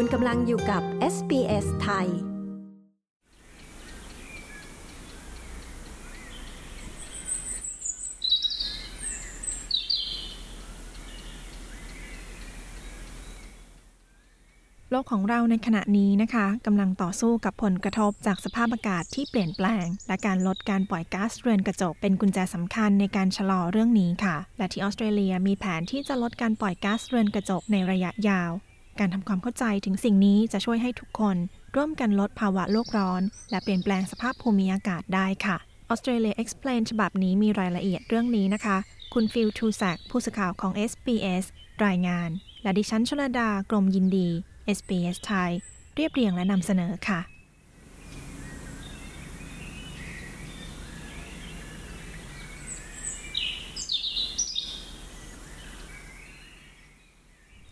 [0.00, 0.82] คุณกำลังอยู่กับ
[1.14, 28.52] SBS ไทย โลกของเราในขณะนี้นะคะกำลังต่อสู้กับผลกระทบจากสภาพอากาศที่เปลี่ยนแปลง และการลดการปล่อยก๊าซเรือนกระจกเป็นกุญแจสำคัญในการชะลอเรื่องนี้ค่ะ และที่ออสเตรเลียมีแผนที่จะลดการปล่อยก๊าซเรือนกระจกในระยะยาว
[29.00, 31.36] การทำความเข้าใจถึงสิ่งนี้จะช่วยให้ทุกคน
[31.76, 35.56] ร่วมกันลดภาวะโลกร้อน และเปลี่ยนแปลงสภาพภูมิอากาศได้ค่ะ
[35.92, 38.76] Australia Explain ฉบับนี้มีรายละเอียดเรื่องนี้นะคะ
[39.14, 41.44] คุณฟิลทูแซกผู้สื่อข่าวของ SBS
[41.86, 42.30] รายงาน
[42.62, 44.28] และดิฉันชลดากรมยินดี
[44.76, 45.50] SBS ไทย
[45.94, 47.37] เรียบเรียงและนำเสนอค่ะ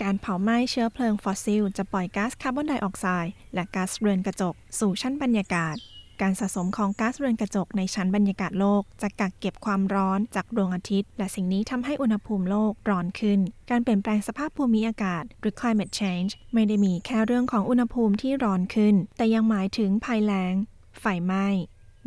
[0.03, 5.77] การเผาไหม้เชื้อเพลิงฟอสซิล จะปล่อยก๊าซคาร์บอนไดออกไซด์และก๊าซเรือนกระจก สู่ชั้นบรรยากาศ
[6.21, 13.41] การสะสมของก๊าซเรือนกระจกในชั้นบรรยากาศโลก จะกักเก็บความร้อนจากดวงอาทิตย์ และสิ่งนี้ทำให้อุณหภูมิโลกร้อนขึ้น
[13.71, 20.55] การเปลี่ยนแปลงสภาพภูมิอากาศ หรือ climate change ไม่ได้มีแค่เรื่องของอุณหภูมิที่ร้อนขึ้น แต่ยังหมายถึงภัยแล้ง
[21.01, 21.47] ไฟไหม้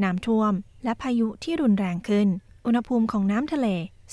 [0.04, 2.28] น้ำท่วม และพายุที่รุนแรงขึ้น
[2.66, 3.68] อุณหภูมิของน้ำทะเล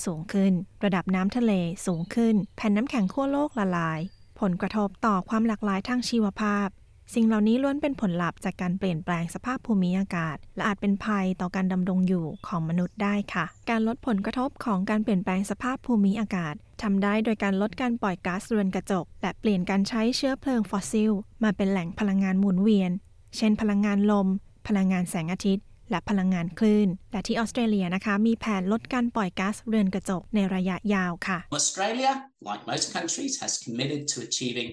[0.04, 0.52] สูงขึ้น
[0.84, 1.52] ระดับน้ำทะเล
[1.86, 4.00] สูงขึ้น แผ่นน้ำแข็งขั้วโลกละลาย
[4.40, 6.68] ผลกระทบต่อความหลากหลายทางชีวภาพ
[7.14, 22.90] สิ่งเหล่านี้ล้วนเป็นผลลัพธ์จากการเปลี่ยนแปลงสภาพภูมิอากาศ และอาจเป็นภัยต่อการดำรงอยู่ของมนุษย์ได้ค่ะ การลดผลกระทบของการเปลี่ยนแปลงสภาพภูมิอากาศทำได้โดยการลดการปล่อยก๊าซเรือนกระจก และเปลี่ยนการใช้เชื้อเพลิงฟอสซิล มาเป็นแหล่งพลังงานหมุนเวียน
[23.36, 24.28] เช่น พลังงานลม
[24.66, 32.12] พลังงานแสงอาทิตย์ และพลังงานคลื่น และที่ออสเตรเลียนะคะ มีแผนลดการปล่อยก๊าซเรือนกระจกในระยะยาวค่ะ Australia
[32.48, 34.68] like most countries has committed to achieving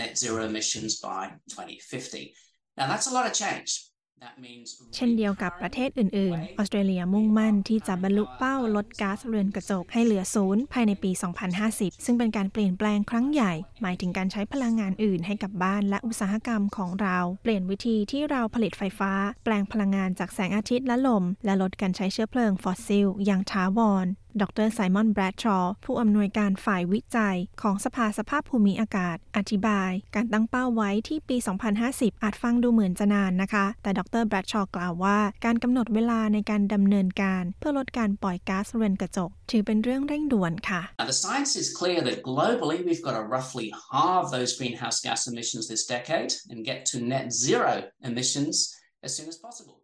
[0.00, 2.34] net zero emissions by 2050
[2.78, 3.91] Now that's a lot of change.
[4.94, 11.10] เช่นเดียวกับประเทศอื่น ๆ ออสเตรเลียมุ่งมั่นที่จะบรรลุเป้าลดก๊าซเรือนกระจกให้เหลือศูนย์ภายในปี
[11.58, 19.12] 2050 ซึ่งเป็นการเปลี่ยนแปลงครั้งใหญ่ หมายถึงการใช้พลังงานอื่นให้กับบ้านและอุตสาหกรรมของเรา เปลี่ยนวิธีที่เราผลิตไฟฟ้า
[19.44, 24.06] แปลงพลังงานจากแสงอาทิตย์และลม และลดการใช้เชื้อเพลิงฟอสซิล อย่างท้าวร
[24.40, 31.36] ดรไซมอนแบรดชอว์ผู้อำนวยการฝ่ายวิจัย ของสภาสภาพภูมิอากาศ อธิบาย การตั้งเป้าไว้ที่ปี
[31.80, 40.82] 2050 อาจฟังดูเหมือนจะนานนะคะ แต่ดรแบรดชอว์กล่าวว่า การกำหนดเวลาในการดำเนินการ เพื่อลดการปล่อยก๊าซเรือนกระจก ถือเป็นเรื่องเร่งด่วนค่ะ
[41.12, 45.64] the science is clear that globally we've got to roughly halve those greenhouse gas emissions
[45.72, 47.72] this decade and get to net zero
[48.10, 48.54] emissions
[49.06, 49.81] as soon as possible.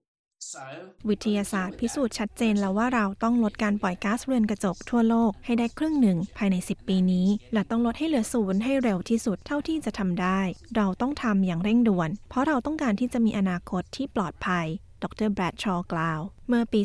[1.09, 10.41] วิทยาศาสตร์พิสูจน์ชัดเจนแล้วว่าเราต้องลดการปล่อยก๊าซเรือนกระจกทั่วโลกให้ได้ครึ่งหนึ่งภายใน 10 ปีนี้ และต้องลดให้เหลือศูนย์ให้เร็วที่สุดเท่าที่จะทำได้
[10.77, 14.67] เราต้องทำอย่างเร่งด่วน เพราะเราต้องการที่จะมีอนาคตที่ปลอดภัย
[15.03, 16.81] ดรแบรดชอกล่าว เมื่อปี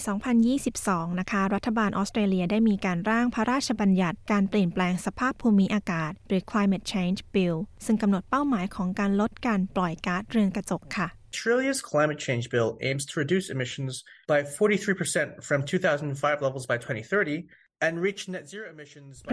[0.58, 13.50] 2022 นะคะ รัฐบาลออสเตรเลียได้มีการร่างพระราชบัญญัติการเปลี่ยนแปลงสภาพภูมิอากาศ หรือ climate change bill ซึ่งกำหนดเป้าหมายของการลดการปล่อยก๊าซเรือนกระจกค่ะ Australia's climate change bill aims to reduce
[13.50, 17.48] emissions by 43% from 2005 levels by 2030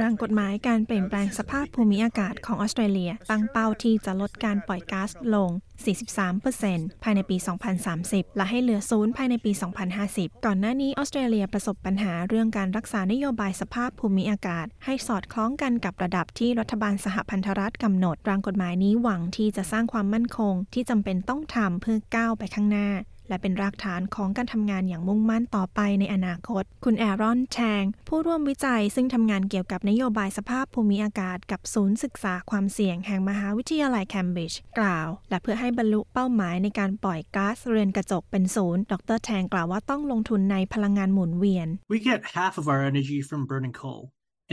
[0.01, 5.51] ร่างกฎหมายการเปลี่ยนแปลงสภาพภูมิอากาศของออสเตรเลีย ตั้งเป้าที่จะลดการปล่อยก๊าซลง
[6.27, 7.37] 43%ภายในปี
[7.87, 9.53] 2030 และให้เหลือศูนย์ภายในปี
[9.99, 22.89] 2050 ก่อนหน้านี้ออสเตรเลียประสบปัญหาเรื่องการรักษานโยบายสภาพภูมิอากาศ ให้สอดคล้องกันกับระดับที่รัฐบาลสหพันธรัฐกำหนด ร่างกฎหมายนี้หวังที่จะสร้างความมั่นคง ที่จำเป็นต้องทำเพื่อก้าวไปข้างหน้า
[23.31, 44.03] และเป็นรากฐานของการทำงานอย่างมุ่งมั่นต่อไปในอนาคต คุณแอรอนแชง ผู้ร่วมวิจัยซึ่งทำงานเกี่ยวกับนโยบายสภาพภูมิอากาศกับศูนย์ศึกษาความเสี่ยงแห่งมหาวิทยาลัยแคมบริดจ์กล่าว และเพื่อให้บรรลุเป้าหมายในการปล่อยก๊าซเรือนกระจกเป็นศูนย์ ดรแทงกล่าวว่าต้องลงทุนในพลังงานหมุนเวียน We get half of our energy from burning coal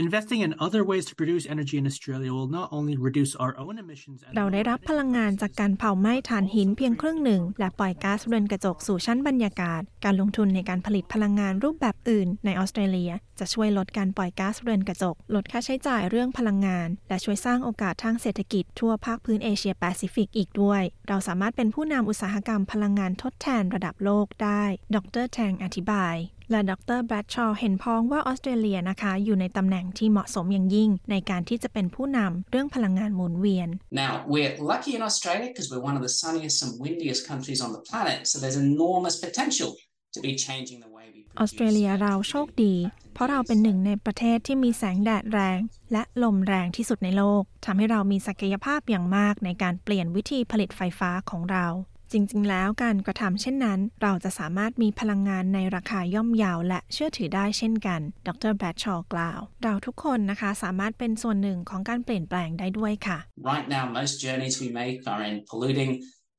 [0.06, 3.74] Investing in other ways to produce energy in Australia will not only reduce our own
[3.84, 24.62] emissions เราได้รับพลังงานจากการเผาไหม้ถ่านหินเพียงครึ่งหนึ่ง และปล่อยก๊าซเรือนกระจกสู่ชั้นบรรยากาศ การลงทุนในการผลิตพลังงานรูปแบบอื่นในออสเตรเลีย จะช่วยลดการปล่อยก๊าซเรือนกระจก ลดค่าใช้จ่ายเรื่องพลังงาน และช่วยสร้างโอกาสทางเศรษฐกิจทั่วภาคพื้นเอเชียแปซิฟิกอีกด้วย เราสามารถเป็นผู้นำอุตสาหกรรมพลังงานทดแทนระดับโลกได้
[24.94, 26.16] ดรแทงอธิบาย
[26.50, 33.68] และดรแบรดชอว์เห็นพ้องว่าออสเตรเลียนะคะ อยู่ในตำแหน่งที่เหมาะสมอย่างยิ่ง ในการที่จะเป็นผู้นำเรื่องพลังงานหมุนเวียน
[34.02, 37.70] Now we're lucky in Australia because we're one of the sunniest and windiest countries on
[37.76, 39.70] the planet so there's enormous potential
[40.14, 42.74] to be changing the way we ออสเตรเลียเราโชคดี
[43.14, 45.58] เพราะเราเป็นหนึ่งในประเทศที่มีแสงแดดแรง
[45.92, 51.66] และลมแรงที่สุดในโลกทำให้เรามีศักยภาพอย่างมากในการเปลี่ยนวิธีผลิตไฟฟ้าของเรา
[52.12, 63.18] จริงๆ แล้วการกระทำเช่นนั้น เราจะสามารถมีพลังงานในราคาย่อมเยาวและเชื่อถือได้เช่นกัน ดรแบรดชอว์กล่าว เราทุกคนนะคะสามารถเป็นส่วนหนึ่งของการเปลี่ยนแปลงได้ด้วยค่ะ
[63.52, 65.92] Right now, most journeys we make are in polluting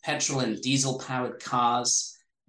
[0.08, 1.90] petrol and diesel powered cars,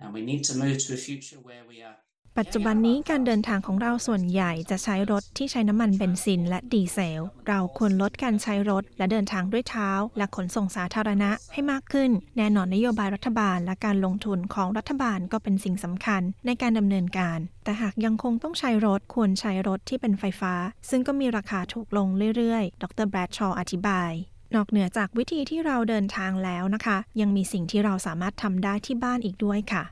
[0.01, 1.97] and we need to move to a future where we are
[2.39, 20.55] ปัจจุบันนี้การเดินทางของเราส่วนใหญ่จะใช้รถที่ใช้น้ำมันเบนซินและดีเซล เราควรลดการใช้รถและเดินทางด้วยเท้า และขนส่งสาธารณะให้มากขึ้น แน่นอนนโยบายรัฐบาลและการลงทุนของรัฐบาลก็เป็นสิ่งสำคัญในการดำเนินการ แต่หากยังคงต้องใช้รถควรใช้รถที่เป็นไฟฟ้า
[20.91, 24.13] ซึ่งก็มีราคาถูกลงเรื่อยๆ ดรแบรดชอว์อธิบาย
[24.55, 29.85] นอกเหนือจากวิธีที่เราเดินทางแล้วนะคะ ยังมีสิ่งที่เราสามารถทำได้ที่บ้านอีกด้วยค่ะ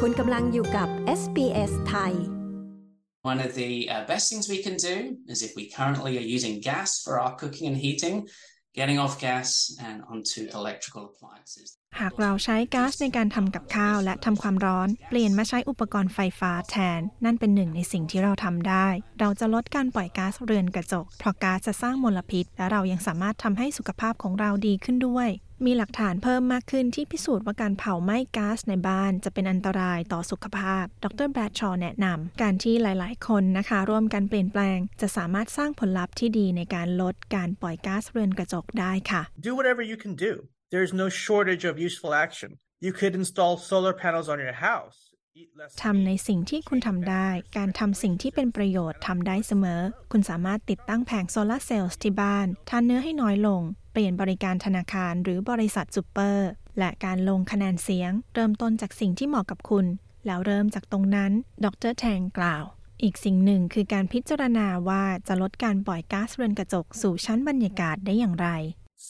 [0.00, 0.88] คุณกำลังอยู่กับ
[1.20, 2.14] SBS ไทย
[3.30, 4.96] One of the uh, best things we can do
[5.32, 8.16] is if we currently are using gas for our cooking and heating,
[8.78, 11.68] getting off gas and onto electrical appliances.
[12.00, 18.86] หากเราใช้ก๊าซในการทำกับข้าวและทำความร้อน เปลี่ยนมาใช้อุปกรณ์ไฟฟ้าแทน นั่นเป็นหนึ่งในสิ่งที่เราทำได้
[19.20, 25.28] เราจะลดการปล่อยก๊าซเรือนกระจก เพราะก๊าซจะสร้างมลพิษ และเรายังสามารถทำให้สุขภาพของเราดีขึ้นด้วย
[25.66, 40.32] มีหลักฐานเพิ่มมากขึ้นที่พิสูจน์ว่าการเผาไหม้ก๊าซในบ้านจะเป็นอันตรายต่อสุขภาพ ดรแบรดชอว์แนะนำการที่หลาย ๆ คนนะคะ ร่วมกันเปลี่ยนแปลง จะสามารถสร้างผลลัพธ์ที่ดีในการลดการปล่อยก๊าซเรือนกระจกได้ค่ะ Do whatever you can do.
[40.74, 42.50] There's no shortage of useful action.
[42.86, 44.98] You could install solar panels on your house.
[45.40, 49.80] Eat less ทำใน meat, สิ่งที่คุณทำได้ การทำสิ่งที่เป็นประโยชน์ทำได้เสมอ
[50.12, 53.62] คุณสามารถติดตั้งแผงโซลาร์เซลล์ที่บ้าน ทานเนื้อให้น้อยลง
[53.92, 56.48] เปลี่ยนบริการธนาคารหรือบริษัทซูเปอร์
[56.78, 59.86] และการลงคะแนนเสียง เริ่มต้นจากสิ่งที่เหมาะกับคุณ
[60.26, 61.32] แล้วเริ่มจากตรงนั้น
[61.64, 62.64] ดรแทงกล่าว
[63.02, 68.48] อีกสิ่งหนึ่งคือการพิจารณาว่าจะลดการปล่อยก๊าซเรือนกระจกสู่ชั้นบรรยากาศได้อย่างไร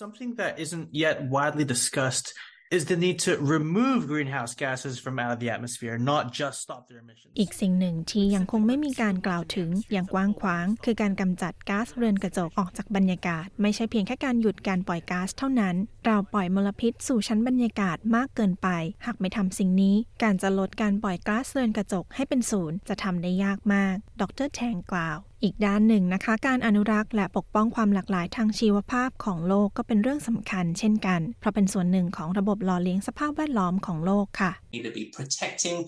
[0.03, 2.26] Something that isn't yet widely discussed
[2.70, 6.82] is the need to remove greenhouse gases from out of the atmosphere, not just stop
[6.88, 7.32] their emissions.
[7.38, 15.76] อีกสิ่งหนึ่งที่ยังคงไม่มีการกล่าวถึงอย่างกว้างขวาง คือการกำจัดก๊าซเรือนกระจกออกจากบรรยากาศ ไม่ใช่เพียงแค่การหยุดการปล่อยก๊าซเท่านั้น
[16.06, 18.69] เราปล่อยมลพิษสู่ชั้นบรรยากาศมากเกินไป
[19.06, 35.78] หากไม่ทำสิ่งนี้ การจะลดการปล่อยก๊าซเรือนกระจกให้เป็นศูนย์จะทำได้ยากมาก ดรแทงกล่าว อีกด้านหนึ่งนะคะ การอนุรักษ์และปกป้องความหลากหลายทางชีวภาพของโลกก็เป็นเรื่องสำคัญเช่นกัน เพราะเป็นส่วนหนึ่งของระบบหล่อเลี้ยงสภาพแวดล้อมของโลกค่ะ need to be protecting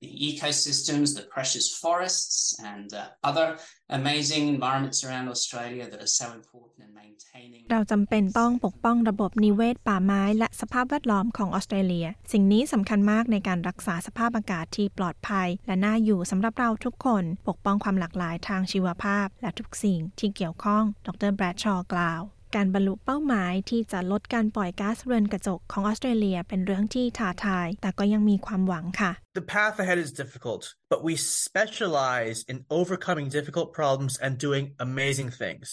[0.00, 3.58] the ecosystems, the precious forests, and uh, other
[3.90, 7.62] amazing environments around Australia that are so important in maintaining.
[7.72, 22.22] เราจำเป็นต้องปกป้องระบบนิเวศป่าไม้และสภาพแวดล้อมของออสเตรเลีย สิ่งนี้สำคัญมากในการรักษาสภาพอากาศที่ปลอดภัย และน่าอยู่สำหรับเราทุกคน ปกป้องความหลากหลายทางชีวภาพ และทุกสิ่งที่เกี่ยวข้อง ดรแบรดชอกล่าว
[22.56, 29.10] การบรรลุเป้าหมายที่จะลดการปล่อยก๊าซเรือนกระจกของออสเตรเลียเป็นเรื่องที่ท้าทาย แต่ก็ยังมีความหวังค่ะ
[29.40, 30.62] The path ahead is difficult,
[30.92, 31.14] but we
[31.46, 35.68] specialize in overcoming difficult problems and doing amazing things.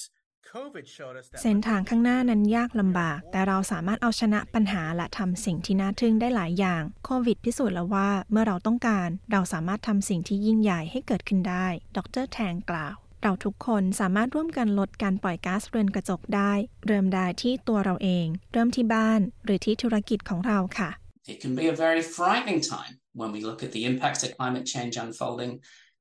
[0.55, 16.51] COVID showed us that เส้นทางข้างหน้านั้นยากลำบาก แต่เราสามารถเอาชนะปัญหาและทำสิ่งที่น่าทึ่งได้หลายอย่าง โควิดพิสูจน์แล้วว่าเมื่อเราต้องการ เราสามารถทำสิ่งที่ยิ่งใหญ่ให้เกิดขึ้นได้ ดรแทงกล่าว เราทุกคนสามารถร่วมกันลดการปล่อยก๊าซเรือนกระจกได้
[16.85, 20.89] เริ่มได้ที่ตัวเราเอง เริ่มที่บ้านหรือที่ธุรกิจของเราค่ะ
[21.33, 24.65] It can be a very frightening time when we look at the impacts of climate
[24.73, 25.51] change unfolding,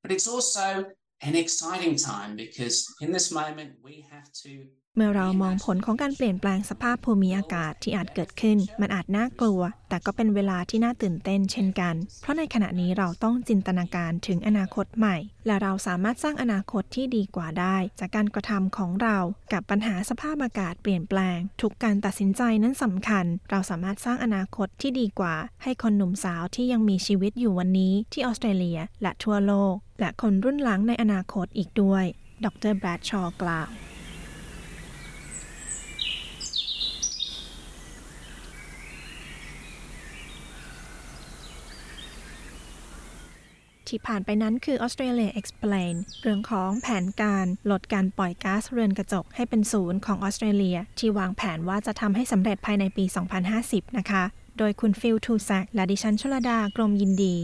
[0.03, 0.67] but it's also
[1.29, 4.53] an exciting time because in this moment we have to
[4.99, 19.19] เมื่อเรามองผลของการเปลี่ยนแปลงสภาพภูมิอากาศที่อาจเกิดขึ้น มันอาจน่ากลัว แต่ก็เป็นเวลาที่น่าตื่นเต้นเช่นกัน เพราะในขณะนี้เราต้องจินตนาการถึงอนาคตใหม่ และเราสามารถสร้างอนาคตที่ดีกว่าได้ จากการกระทำของเรา
[19.53, 32.05] กับปัญหาสภาพอากาศเปลี่ยนแปลง ทุกการตัดสินใจนั้นสำคัญ เราสามารถสร้างอนาคตที่ดีกว่า ให้คนหนุ่มสาวที่ยังมีชีวิตอยู่วันนี้ที่ออสเตรเลีย และทั่วโลก และคนรุ่นหลังในอนาคตอีกด้วย
[32.45, 33.71] ดรแบรดชอว์กล่าว
[43.91, 53.05] ที่ผ่านไปนั้นคือ Australia Explain เรื่องของแผนการลดการปล่อยก๊าซเรือนกระจกให้เป็นศูนย์ของออสเตรเลีย ที่วางแผนว่าจะทำให้สำเร็จภายในปี
[53.51, 54.25] 2050 นะคะ
[54.59, 57.35] โดยคุณฟิลทูแซกและดิฉันชลดากรมยินดี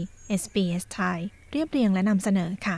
[0.41, 1.19] SBS ไทย
[1.51, 2.77] เรียบเรียงและนำเสนอค่ะ